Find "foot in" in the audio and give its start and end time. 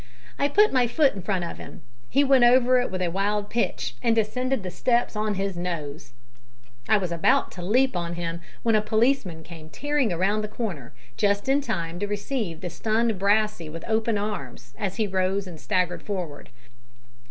0.87-1.21